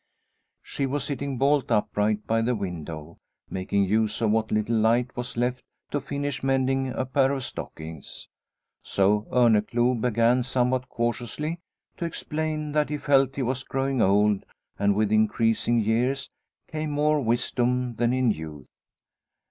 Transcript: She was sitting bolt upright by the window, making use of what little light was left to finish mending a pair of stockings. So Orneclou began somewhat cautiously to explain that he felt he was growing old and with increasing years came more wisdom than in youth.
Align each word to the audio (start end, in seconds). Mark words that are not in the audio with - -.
She 0.63 0.87
was 0.87 1.03
sitting 1.03 1.37
bolt 1.37 1.69
upright 1.71 2.25
by 2.25 2.41
the 2.41 2.55
window, 2.55 3.19
making 3.51 3.83
use 3.83 4.19
of 4.21 4.31
what 4.31 4.49
little 4.49 4.75
light 4.77 5.15
was 5.15 5.37
left 5.37 5.61
to 5.91 6.01
finish 6.01 6.41
mending 6.41 6.87
a 6.87 7.05
pair 7.05 7.31
of 7.31 7.43
stockings. 7.43 8.27
So 8.81 9.27
Orneclou 9.31 10.01
began 10.01 10.41
somewhat 10.41 10.89
cautiously 10.89 11.59
to 11.97 12.05
explain 12.05 12.71
that 12.71 12.89
he 12.89 12.97
felt 12.97 13.35
he 13.35 13.43
was 13.43 13.63
growing 13.63 14.01
old 14.01 14.43
and 14.79 14.95
with 14.95 15.11
increasing 15.11 15.79
years 15.79 16.31
came 16.67 16.89
more 16.89 17.21
wisdom 17.21 17.93
than 17.97 18.11
in 18.11 18.31
youth. 18.31 18.65